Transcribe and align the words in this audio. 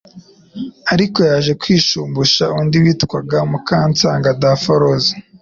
ariko 0.93 1.19
yaje 1.29 1.51
kwishumbusha 1.61 2.43
undi 2.59 2.75
witwaga 2.83 3.37
Mukansanga 3.51 4.29
Daforoza 4.41 5.11